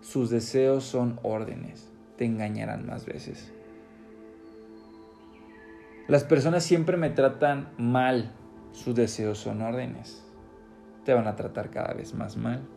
Sus 0.00 0.30
deseos 0.30 0.84
son 0.84 1.20
órdenes, 1.22 1.92
te 2.16 2.24
engañarán 2.24 2.86
más 2.86 3.04
veces. 3.04 3.52
Las 6.08 6.24
personas 6.24 6.64
siempre 6.64 6.96
me 6.96 7.10
tratan 7.10 7.68
mal, 7.78 8.32
sus 8.72 8.94
deseos 8.94 9.38
son 9.38 9.62
órdenes 9.62 10.26
te 11.06 11.14
van 11.14 11.28
a 11.28 11.36
tratar 11.36 11.70
cada 11.70 11.94
vez 11.94 12.12
más 12.12 12.36
mal. 12.36 12.68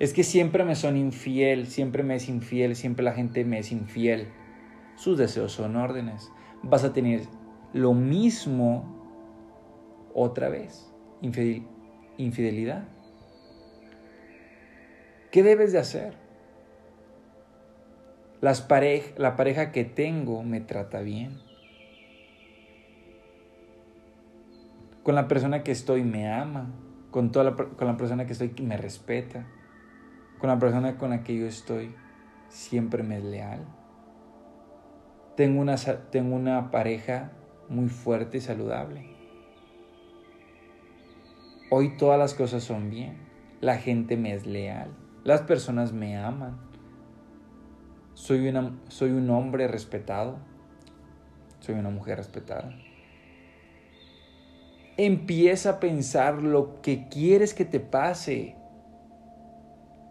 Es 0.00 0.12
que 0.12 0.24
siempre 0.24 0.64
me 0.64 0.74
son 0.74 0.96
infiel, 0.96 1.66
siempre 1.66 2.02
me 2.02 2.16
es 2.16 2.28
infiel, 2.28 2.74
siempre 2.74 3.04
la 3.04 3.12
gente 3.12 3.44
me 3.44 3.58
es 3.60 3.70
infiel. 3.70 4.28
Sus 4.96 5.18
deseos 5.18 5.52
son 5.52 5.76
órdenes. 5.76 6.32
Vas 6.62 6.82
a 6.82 6.92
tener 6.92 7.20
lo 7.72 7.92
mismo 7.92 8.96
otra 10.14 10.48
vez. 10.48 10.90
infidelidad. 11.20 12.88
¿Qué 15.30 15.42
debes 15.42 15.72
de 15.72 15.78
hacer? 15.78 16.14
Las 18.40 18.66
la 19.18 19.36
pareja 19.36 19.72
que 19.72 19.84
tengo 19.84 20.42
me 20.42 20.60
trata 20.60 21.00
bien. 21.00 21.45
Con 25.06 25.14
la 25.14 25.28
persona 25.28 25.62
que 25.62 25.70
estoy 25.70 26.02
me 26.02 26.28
ama 26.28 26.66
con, 27.12 27.30
toda 27.30 27.44
la, 27.44 27.54
con 27.54 27.86
la 27.86 27.96
persona 27.96 28.26
que 28.26 28.32
estoy 28.32 28.52
me 28.60 28.76
respeta, 28.76 29.46
con 30.40 30.50
la 30.50 30.58
persona 30.58 30.98
con 30.98 31.10
la 31.10 31.22
que 31.22 31.38
yo 31.38 31.46
estoy 31.46 31.94
siempre 32.48 33.04
me 33.04 33.18
es 33.18 33.22
leal. 33.22 33.64
Tengo 35.36 35.60
una, 35.60 35.76
tengo 35.76 36.34
una 36.34 36.72
pareja 36.72 37.30
muy 37.68 37.88
fuerte 37.88 38.38
y 38.38 38.40
saludable. 38.40 39.14
Hoy 41.70 41.96
todas 41.96 42.18
las 42.18 42.34
cosas 42.34 42.64
son 42.64 42.90
bien. 42.90 43.16
La 43.60 43.78
gente 43.78 44.16
me 44.16 44.34
es 44.34 44.44
leal. 44.44 44.90
Las 45.22 45.42
personas 45.42 45.92
me 45.92 46.16
aman. 46.16 46.58
Soy, 48.14 48.48
una, 48.48 48.76
soy 48.88 49.12
un 49.12 49.30
hombre 49.30 49.68
respetado. 49.68 50.38
Soy 51.60 51.76
una 51.76 51.90
mujer 51.90 52.16
respetada. 52.16 52.74
Empieza 54.96 55.70
a 55.70 55.80
pensar 55.80 56.42
lo 56.42 56.80
que 56.80 57.08
quieres 57.08 57.52
que 57.52 57.64
te 57.64 57.80
pase 57.80 58.56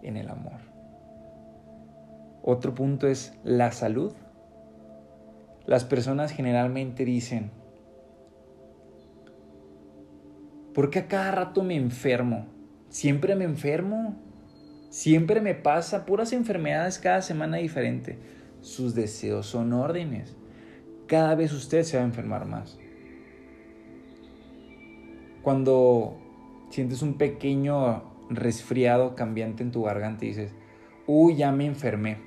en 0.04 0.18
el 0.18 0.30
amor. 0.30 0.60
Otro 2.44 2.76
punto 2.76 3.08
es 3.08 3.34
la 3.44 3.72
salud. 3.72 4.14
Las 5.66 5.84
personas 5.84 6.32
generalmente 6.32 7.04
dicen, 7.04 7.50
¿por 10.76 10.92
qué 10.92 11.00
a 11.00 11.08
cada 11.08 11.32
rato 11.32 11.64
me 11.64 11.76
enfermo? 11.76 12.46
Siempre 12.90 13.36
me 13.36 13.46
enfermo. 13.46 14.16
Siempre 14.92 15.42
me 15.42 15.56
pasa 15.56 16.06
puras 16.06 16.32
enfermedades 16.32 17.00
cada 17.00 17.24
semana 17.24 17.58
diferente. 17.58 18.20
Sus 18.62 18.94
deseos 18.94 19.48
son 19.48 19.74
órdenes. 19.74 20.36
Cada 21.08 21.34
vez 21.34 21.52
usted 21.52 21.84
se 21.84 21.98
va 21.98 22.04
a 22.04 22.06
enfermar 22.06 22.46
más. 22.46 22.78
Cuando 25.46 26.18
sientes 26.72 27.04
un 27.04 27.20
pequeño 27.20 28.02
resfriado 28.32 29.14
cambiante 29.14 29.62
en 29.62 29.72
tu 29.72 29.84
garganta 29.84 30.26
y 30.26 30.30
dices, 30.30 30.56
uy, 31.06 31.36
ya 31.36 31.52
me 31.52 31.68
enfermé. 31.68 32.18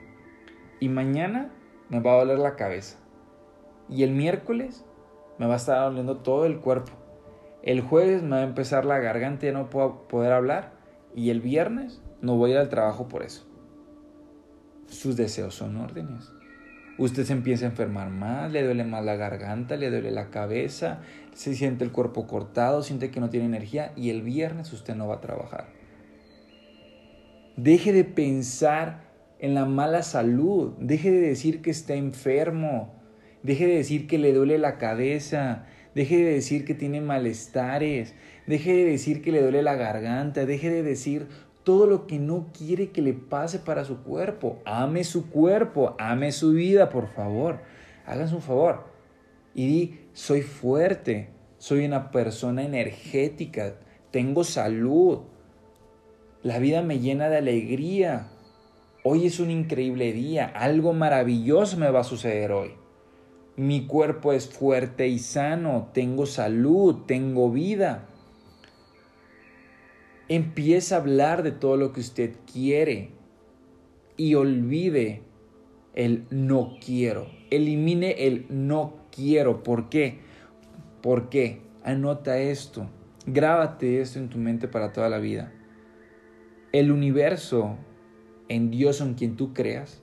Y 0.79 0.89
mañana 0.89 1.51
me 1.89 1.99
va 1.99 2.13
a 2.13 2.19
doler 2.19 2.39
la 2.39 2.55
cabeza. 2.55 2.97
Y 3.89 4.05
el 4.05 4.13
miércoles 4.13 4.85
me 5.37 5.49
va 5.49 5.55
a 5.55 5.57
estar 5.57 5.83
doliendo 5.83 6.19
todo 6.19 6.47
el 6.47 6.61
cuerpo. 6.61 6.93
El 7.65 7.81
jueves 7.81 8.23
me 8.23 8.37
va 8.37 8.37
a 8.37 8.45
empezar 8.45 8.85
la 8.85 9.01
garganta 9.01 9.47
y 9.47 9.49
ya 9.49 9.59
no 9.59 9.69
puedo 9.69 10.07
poder 10.07 10.33
hablar. 10.33 10.75
Y 11.13 11.31
el 11.31 11.41
viernes 11.41 12.01
no 12.23 12.37
voy 12.37 12.53
a 12.53 12.55
ir 12.55 12.61
al 12.61 12.69
trabajo 12.69 13.09
por 13.09 13.25
eso. 13.25 13.49
Sus 14.87 15.17
deseos 15.17 15.57
son 15.57 15.77
órdenes 15.77 16.33
usted 16.99 17.25
se 17.25 17.33
empieza 17.33 17.65
a 17.65 17.71
enfermar 17.71 18.11
más, 18.11 18.53
le 18.53 18.65
duele 18.65 18.85
más 18.85 19.05
la 19.05 19.17
garganta, 19.17 19.77
le 19.77 19.91
duele 19.91 20.11
la 20.11 20.31
cabeza, 20.31 21.01
se 21.33 21.55
siente 21.55 21.85
el 21.85 21.93
cuerpo 21.93 22.27
cortado, 22.27 22.83
siente 22.83 23.11
que 23.11 23.21
no 23.21 23.31
tiene 23.31 23.47
energía 23.47 23.93
y 23.97 24.11
el 24.11 24.23
viernes 24.23 24.73
usted 24.73 24.95
no 24.95 25.07
va 25.07 25.17
a 25.17 25.21
trabajar. 25.21 25.69
Deje 27.57 27.93
de 27.93 28.05
pensar 28.05 29.09
en 29.39 29.55
la 29.55 29.65
mala 29.65 30.03
salud, 30.03 30.75
deje 30.79 31.11
de 31.11 31.21
decir 31.21 31.63
que 31.63 31.71
está 31.71 31.95
enfermo, 31.95 32.95
deje 33.43 33.67
de 33.67 33.77
decir 33.77 34.07
que 34.09 34.19
le 34.19 34.33
duele 34.33 34.59
la 34.59 34.79
cabeza, 34.79 35.65
deje 35.95 36.19
de 36.19 36.33
decir 36.35 36.65
que 36.65 36.75
tiene 36.75 37.01
malestares, 37.01 38.15
deje 38.47 38.73
de 38.73 38.85
decir 38.85 39.23
que 39.23 39.33
le 39.33 39.43
duele 39.43 39.63
la 39.63 39.77
garganta, 39.77 40.47
deje 40.47 40.71
de 40.71 40.83
decir 40.83 41.29
todo 41.69 41.85
lo 41.85 42.07
que 42.07 42.19
no 42.19 42.47
quiere 42.57 42.93
que 42.93 43.03
le 43.03 43.13
pase 43.13 43.59
para 43.59 43.85
su 43.85 43.99
cuerpo. 43.99 44.59
Ame 44.65 45.05
su 45.05 45.29
cuerpo, 45.29 45.97
ame 45.99 46.33
su 46.33 46.53
vida, 46.53 46.89
por 46.89 47.09
favor. 47.09 47.61
Háganse 48.07 48.37
un 48.37 48.41
favor. 48.41 48.85
Y 49.55 49.67
di, 49.67 50.01
soy 50.15 50.41
fuerte, 50.41 51.29
soy 51.59 51.85
una 51.85 52.11
persona 52.11 52.65
energética, 52.65 53.75
tengo 54.11 54.45
salud. 54.45 55.19
La 56.43 56.59
vida 56.59 56.81
me 56.81 57.01
llena 57.01 57.29
de 57.29 57.37
alegría. 57.37 58.31
Hoy 59.05 59.27
es 59.27 59.39
un 59.39 59.51
increíble 59.51 60.15
día, 60.15 60.47
algo 60.47 60.95
maravilloso 60.95 61.77
me 61.77 61.91
va 61.91 62.01
a 62.01 62.05
suceder 62.05 62.51
hoy. 62.51 62.71
Mi 63.57 63.87
cuerpo 63.87 64.33
es 64.33 64.49
fuerte 64.49 65.07
y 65.07 65.19
sano, 65.19 65.91
tengo 65.93 66.25
salud, 66.25 67.05
tengo 67.05 67.51
vida. 67.51 68.09
Empieza 70.29 70.97
a 70.97 70.99
hablar 70.99 71.43
de 71.43 71.53
todo 71.53 71.77
lo 71.77 71.93
que 71.93 72.01
usted 72.01 72.37
quiere 72.53 73.13
y 74.17 74.35
olvide 74.35 75.23
el 75.95 76.27
no 76.31 76.77
quiero. 76.85 77.29
Elimine 77.51 78.27
el 78.27 78.47
no 78.51 79.07
quiero. 79.11 79.63
¿Por 79.63 79.89
qué? 79.89 80.19
¿Por 81.01 81.31
qué? 81.31 81.63
Anota 81.83 82.39
esto. 82.39 82.91
Grábate 83.27 84.03
esto 84.03 84.19
en 84.19 84.29
tu 84.29 84.39
mente 84.39 84.69
para 84.69 84.93
toda 84.93 85.09
la 85.09 85.19
vida. 85.19 85.53
El 86.73 86.93
universo, 86.93 87.79
en 88.49 88.71
Dios 88.71 89.01
en 89.01 89.15
quien 89.15 89.37
tú 89.37 89.55
creas, 89.55 90.03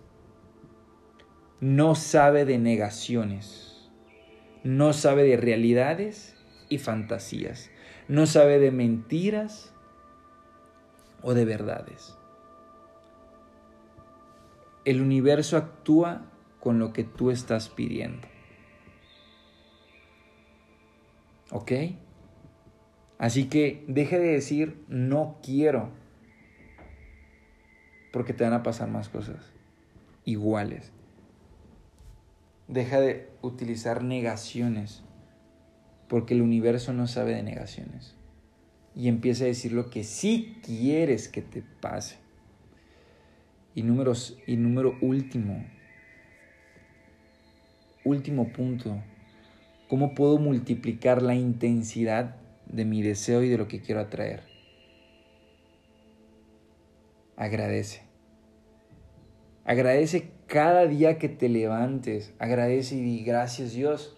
no 1.59 1.93
sabe 1.93 2.45
de 2.45 2.57
negaciones, 2.57 3.91
no 4.63 4.93
sabe 4.93 5.23
de 5.23 5.37
realidades 5.37 6.35
y 6.67 6.79
fantasías, 6.79 7.69
no 8.07 8.25
sabe 8.25 8.57
de 8.57 8.71
mentiras 8.71 9.74
o 11.25 11.33
de 11.33 11.43
verdades. 11.43 12.15
El 14.85 15.01
universo 15.01 15.57
actúa 15.57 16.21
con 16.59 16.77
lo 16.77 16.93
que 16.93 17.03
tú 17.03 17.31
estás 17.31 17.67
pidiendo. 17.67 18.27
¿Ok? 21.49 21.71
Así 23.17 23.45
que 23.45 23.83
deje 23.87 24.19
de 24.19 24.33
decir 24.33 24.85
no 24.87 25.39
quiero, 25.41 25.89
porque 28.13 28.33
te 28.33 28.43
van 28.43 28.53
a 28.53 28.61
pasar 28.61 28.87
más 28.89 29.09
cosas 29.09 29.51
iguales. 30.25 30.91
Deja 32.67 32.99
de 32.99 33.31
utilizar 33.41 34.03
negaciones, 34.03 35.03
porque 36.07 36.35
el 36.35 36.43
universo 36.43 36.93
no 36.93 37.07
sabe 37.07 37.33
de 37.33 37.41
negaciones. 37.41 38.15
Y 38.95 39.09
empieza 39.09 39.43
a 39.43 39.47
decir 39.47 39.73
lo 39.73 39.89
que 39.89 40.03
sí 40.03 40.57
quieres 40.63 41.27
que 41.27 41.41
te 41.41 41.61
pase. 41.81 42.17
Y, 43.73 43.83
números, 43.83 44.37
y 44.47 44.55
número 44.55 44.97
último, 45.01 45.65
último 48.05 48.53
punto, 48.53 49.03
¿cómo 49.89 50.15
puedo 50.15 50.37
multiplicar 50.37 51.21
la 51.21 51.35
intensidad 51.35 52.37
de 52.67 52.85
mi 52.85 53.01
deseo 53.01 53.43
y 53.43 53.49
de 53.49 53.57
lo 53.57 53.67
que 53.67 53.81
quiero 53.81 53.99
atraer? 53.99 54.43
Agradece. 57.35 58.01
Agradece 59.65 60.31
cada 60.47 60.85
día 60.85 61.17
que 61.17 61.27
te 61.27 61.49
levantes. 61.49 62.33
Agradece 62.39 62.95
y 62.95 63.01
di 63.01 63.23
gracias 63.25 63.73
Dios. 63.73 64.17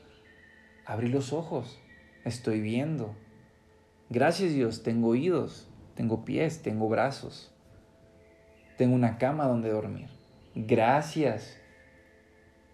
Abrí 0.86 1.08
los 1.08 1.34
ojos. 1.34 1.82
Estoy 2.26 2.62
viendo. 2.62 3.16
Gracias 4.10 4.54
Dios. 4.54 4.84
Tengo 4.84 5.10
oídos. 5.10 5.68
Tengo 5.96 6.26
pies. 6.26 6.62
Tengo 6.62 6.90
brazos. 6.90 7.52
Tengo 8.78 8.96
una 8.96 9.18
cama 9.18 9.48
donde 9.48 9.70
dormir. 9.70 10.10
Gracias 10.56 11.58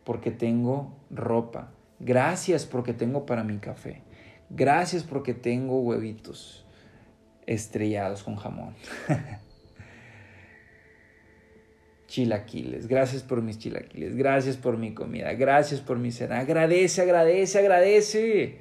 porque 0.04 0.32
tengo 0.32 0.94
ropa. 1.10 1.72
Gracias 2.00 2.66
porque 2.66 2.94
tengo 2.94 3.26
para 3.26 3.44
mi 3.44 3.58
café. 3.58 4.02
Gracias 4.50 5.04
porque 5.04 5.34
tengo 5.34 5.80
huevitos 5.82 6.66
estrellados 7.46 8.24
con 8.24 8.36
jamón. 8.36 8.76
chilaquiles. 12.14 12.88
Gracias 12.88 13.24
por 13.24 13.42
mis 13.42 13.58
chilaquiles. 13.58 14.16
Gracias 14.16 14.56
por 14.58 14.78
mi 14.78 14.94
comida. 14.94 15.34
Gracias 15.34 15.82
por 15.82 15.98
mi 15.98 16.12
cena. 16.12 16.40
Agradece, 16.40 17.02
agradece, 17.02 17.58
agradece. 17.58 18.58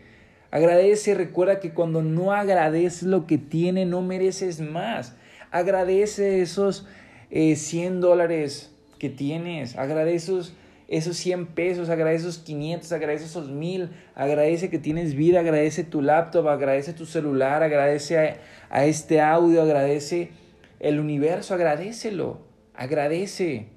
Agradece. 0.52 1.14
Recuerda 1.14 1.58
que 1.58 1.72
cuando 1.72 2.02
no 2.02 2.30
agradeces 2.30 3.02
lo 3.02 3.26
que 3.26 3.38
tiene, 3.38 3.86
no 3.86 4.02
mereces 4.02 4.60
más. 4.60 5.16
Agradece 5.50 6.42
esos 6.42 6.86
100 7.30 7.96
eh, 7.96 7.98
dólares 7.98 8.70
que 8.98 9.08
tienes. 9.08 9.76
Agradece 9.76 10.52
esos, 10.88 11.16
100 11.16 11.46
pesos. 11.46 11.88
Agradece 11.88 12.28
esos 12.28 12.38
500. 12.38 12.92
Agradece 12.92 13.24
esos 13.24 13.50
1000. 13.50 13.90
Agradece 14.14 14.68
que 14.68 14.78
tienes 14.78 15.14
vida. 15.14 15.40
Agradece 15.40 15.84
tu 15.84 16.02
laptop. 16.02 16.46
Agradece 16.48 16.92
tu 16.92 17.06
celular. 17.06 17.62
Agradece 17.62 18.18
a, 18.18 18.36
a 18.68 18.84
este 18.84 19.22
audio. 19.22 19.62
Agradece 19.62 20.32
el 20.80 21.00
universo. 21.00 21.54
Agradecelo. 21.54 22.42
Agradece 22.74 23.68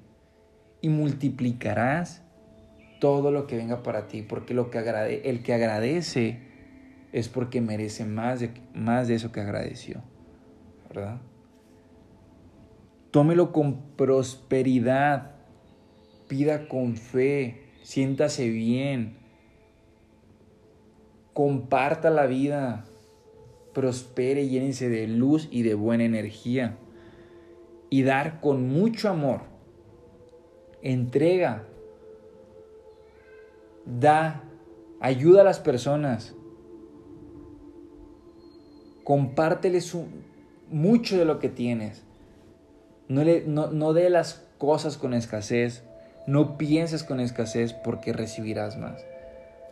y 0.82 0.90
multiplicarás 0.90 2.22
todo 3.00 3.30
lo 3.30 3.46
que 3.46 3.56
venga 3.56 3.82
para 3.82 4.08
ti, 4.08 4.22
porque 4.22 4.54
lo 4.54 4.70
que 4.70 4.78
agrade 4.78 5.22
el 5.24 5.42
que 5.42 5.54
agradece 5.54 6.45
es 7.12 7.28
porque 7.28 7.60
merece 7.60 8.04
más 8.04 8.40
de, 8.40 8.50
más 8.74 9.08
de 9.08 9.14
eso 9.14 9.32
que 9.32 9.40
agradeció, 9.40 10.02
¿verdad? 10.88 11.20
Tómelo 13.10 13.52
con 13.52 13.96
prosperidad, 13.96 15.36
pida 16.28 16.68
con 16.68 16.96
fe, 16.96 17.62
siéntase 17.82 18.48
bien, 18.48 19.16
comparta 21.32 22.10
la 22.10 22.26
vida, 22.26 22.84
prospere, 23.72 24.48
llénese 24.48 24.88
de 24.88 25.06
luz 25.06 25.48
y 25.50 25.62
de 25.62 25.74
buena 25.74 26.04
energía 26.04 26.78
y 27.90 28.02
dar 28.02 28.40
con 28.40 28.68
mucho 28.68 29.08
amor. 29.08 29.42
Entrega, 30.82 31.64
da, 33.84 34.44
ayuda 35.00 35.42
a 35.42 35.44
las 35.44 35.60
personas. 35.60 36.34
Compárteles 39.06 39.96
mucho 40.68 41.16
de 41.16 41.24
lo 41.24 41.38
que 41.38 41.48
tienes. 41.48 42.02
No, 43.06 43.22
le, 43.22 43.44
no, 43.46 43.68
no 43.68 43.92
dé 43.92 44.10
las 44.10 44.44
cosas 44.58 44.96
con 44.96 45.14
escasez. 45.14 45.84
No 46.26 46.58
pienses 46.58 47.04
con 47.04 47.20
escasez 47.20 47.72
porque 47.72 48.12
recibirás 48.12 48.76
más. 48.76 49.06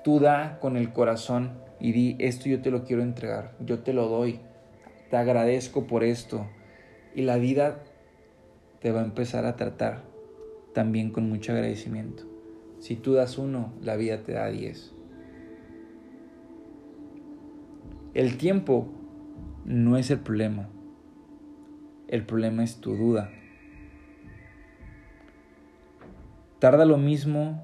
Tú 0.05 0.21
da 0.21 0.61
con 0.61 0.77
el 0.77 0.93
corazón 0.93 1.51
y 1.81 1.91
di, 1.91 2.17
esto 2.21 2.49
yo 2.49 2.63
te 2.63 2.71
lo 2.71 2.85
quiero 2.85 3.03
entregar, 3.03 3.57
yo 3.59 3.81
te 3.81 3.93
lo 3.93 4.07
doy, 4.07 4.39
te 5.11 5.17
agradezco 5.17 5.89
por 5.89 6.05
esto. 6.05 6.47
Y 7.13 7.23
la 7.23 7.37
vida 7.37 7.81
te 8.79 8.93
va 8.93 9.01
a 9.01 9.05
empezar 9.05 9.47
a 9.47 9.57
tratar 9.57 10.05
también 10.75 11.11
con 11.11 11.29
mucho 11.29 11.51
agradecimiento. 11.51 12.23
Si 12.79 12.95
tú 12.95 13.15
das 13.15 13.37
uno, 13.37 13.73
la 13.83 13.97
vida 13.97 14.23
te 14.23 14.35
da 14.35 14.47
diez. 14.47 14.93
El 18.15 18.37
tiempo 18.37 18.87
no 19.65 19.97
es 19.97 20.11
el 20.11 20.21
problema. 20.21 20.69
El 22.09 22.25
problema 22.25 22.63
es 22.63 22.77
tu 22.81 22.95
duda. 22.95 23.31
Tarda 26.59 26.85
lo 26.85 26.99
mismo, 26.99 27.63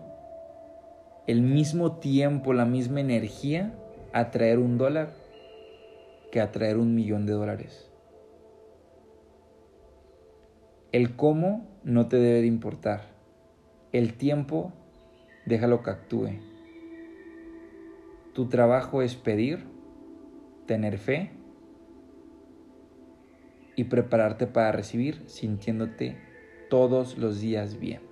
el 1.26 1.42
mismo 1.42 1.98
tiempo, 1.98 2.52
la 2.52 2.64
misma 2.64 3.00
energía 3.00 3.74
a 4.12 4.30
traer 4.30 4.58
un 4.58 4.78
dólar 4.78 5.14
que 6.32 6.40
a 6.40 6.52
traer 6.52 6.78
un 6.78 6.94
millón 6.94 7.26
de 7.26 7.32
dólares. 7.32 7.90
El 10.92 11.16
cómo 11.16 11.68
no 11.84 12.08
te 12.08 12.16
debe 12.16 12.40
de 12.40 12.46
importar. 12.46 13.02
El 13.92 14.14
tiempo, 14.14 14.72
déjalo 15.46 15.82
que 15.82 15.90
actúe. 15.90 16.30
Tu 18.34 18.48
trabajo 18.48 19.02
es 19.02 19.16
pedir, 19.16 19.64
tener 20.66 20.98
fe 20.98 21.39
y 23.80 23.84
prepararte 23.84 24.46
para 24.46 24.72
recibir 24.72 25.22
sintiéndote 25.24 26.18
todos 26.68 27.16
los 27.16 27.40
días 27.40 27.80
bien. 27.80 28.02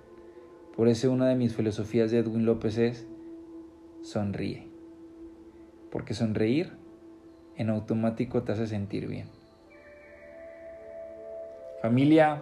Por 0.75 0.87
eso 0.87 1.11
una 1.11 1.27
de 1.27 1.35
mis 1.35 1.55
filosofías 1.55 2.09
de 2.09 2.17
Edwin 2.17 2.43
López 2.43 2.79
es 2.79 3.05
sonríe. 4.01 4.67
Porque 5.91 6.15
sonreír 6.15 6.71
en 7.55 7.69
automático 7.69 8.41
te 8.41 8.53
hace 8.53 8.65
sentir 8.65 9.07
bien. 9.07 9.27
Familia, 11.83 12.41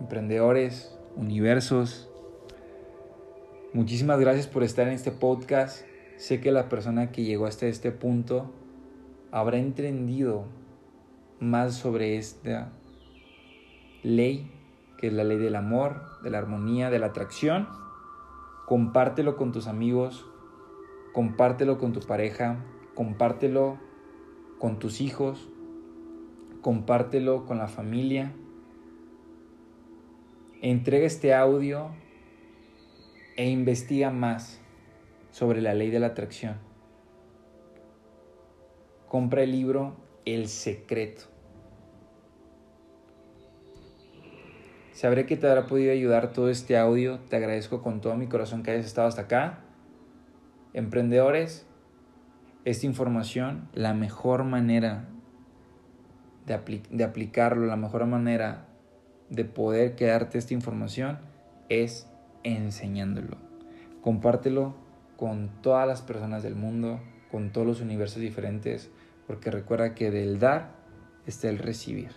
emprendedores, 0.00 0.98
universos. 1.14 2.10
Muchísimas 3.72 4.18
gracias 4.18 4.48
por 4.48 4.64
estar 4.64 4.88
en 4.88 4.94
este 4.94 5.12
podcast. 5.12 5.86
Sé 6.16 6.40
que 6.40 6.50
la 6.50 6.68
persona 6.68 7.12
que 7.12 7.22
llegó 7.22 7.46
hasta 7.46 7.66
este 7.66 7.92
punto 7.92 8.50
habrá 9.30 9.58
entendido 9.58 10.46
más 11.40 11.74
sobre 11.74 12.16
esta 12.16 12.72
ley, 14.02 14.50
que 14.98 15.08
es 15.08 15.12
la 15.12 15.24
ley 15.24 15.38
del 15.38 15.56
amor, 15.56 16.02
de 16.22 16.30
la 16.30 16.38
armonía, 16.38 16.90
de 16.90 16.98
la 16.98 17.06
atracción. 17.06 17.68
Compártelo 18.66 19.36
con 19.36 19.52
tus 19.52 19.66
amigos, 19.66 20.26
compártelo 21.12 21.78
con 21.78 21.92
tu 21.92 22.00
pareja, 22.00 22.64
compártelo 22.94 23.78
con 24.58 24.78
tus 24.78 25.00
hijos, 25.00 25.48
compártelo 26.60 27.46
con 27.46 27.58
la 27.58 27.68
familia 27.68 28.34
entrega 30.62 31.06
este 31.06 31.34
audio 31.34 31.90
e 33.36 33.48
investiga 33.48 34.10
más 34.10 34.60
sobre 35.30 35.62
la 35.62 35.74
ley 35.74 35.90
de 35.90 36.00
la 36.00 36.08
atracción. 36.08 36.56
Compra 39.08 39.42
el 39.42 39.52
libro 39.52 39.96
El 40.34 40.48
Secreto. 40.48 41.22
Sabré 44.92 45.24
que 45.24 45.38
te 45.38 45.48
habrá 45.48 45.66
podido 45.66 45.90
ayudar 45.90 46.34
todo 46.34 46.50
este 46.50 46.76
audio. 46.76 47.18
Te 47.30 47.36
agradezco 47.36 47.80
con 47.80 48.02
todo 48.02 48.14
mi 48.14 48.26
corazón 48.26 48.62
que 48.62 48.72
hayas 48.72 48.84
estado 48.84 49.08
hasta 49.08 49.22
acá. 49.22 49.60
Emprendedores, 50.74 51.64
esta 52.66 52.84
información, 52.84 53.70
la 53.72 53.94
mejor 53.94 54.44
manera 54.44 55.08
de, 56.44 57.04
aplicarlo, 57.04 57.64
la 57.64 57.76
mejor 57.76 58.04
manera 58.04 58.66
de 59.30 59.46
poder 59.46 59.94
quedarte 59.94 60.36
esta 60.36 60.52
información 60.52 61.20
es 61.70 62.06
enseñándolo. 62.42 63.38
Compártelo 64.02 64.74
con 65.16 65.48
todas 65.62 65.88
las 65.88 66.02
personas 66.02 66.42
del 66.42 66.54
mundo, 66.54 67.00
con 67.30 67.50
todos 67.50 67.66
los 67.66 67.80
universos 67.80 68.20
diferentes, 68.20 68.90
porque 69.28 69.52
recuerda 69.52 69.94
que 69.94 70.10
del 70.10 70.40
dar 70.40 70.74
está 71.26 71.48
el 71.48 71.58
recibir. 71.58 72.10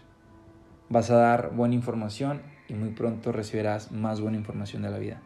Vas 0.90 1.12
a 1.12 1.18
dar 1.18 1.54
buena 1.54 1.76
información 1.76 2.42
y 2.68 2.74
muy 2.74 2.90
pronto 2.90 3.32
recibirás 3.32 3.92
más 3.92 4.22
buena 4.22 4.38
información 4.38 4.82
de 4.82 4.90
la 4.90 4.98
vida. 4.98 5.22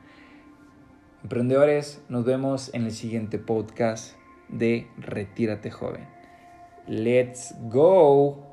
Emprendedores, 1.23 2.03
nos 2.09 2.25
vemos 2.25 2.73
en 2.73 2.83
el 2.83 2.91
siguiente 2.91 3.39
podcast 3.39 4.15
de 4.49 4.87
Retírate 4.97 5.71
joven. 5.71 6.07
Let's 6.87 7.55
go. 7.69 8.44